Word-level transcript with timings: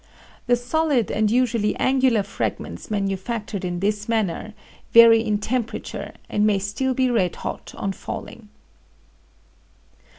The 0.47 0.55
solid 0.55 1.11
and 1.11 1.29
usually 1.29 1.75
angular 1.75 2.23
fragments 2.23 2.89
manufactured 2.89 3.63
in 3.63 3.81
this 3.81 4.09
manner 4.09 4.55
vary 4.91 5.21
in 5.23 5.37
temperature, 5.37 6.13
and 6.27 6.43
may 6.43 6.57
still 6.57 6.95
be 6.95 7.11
red 7.11 7.35
hot 7.35 7.75
on 7.77 7.91
falling. 7.91 8.49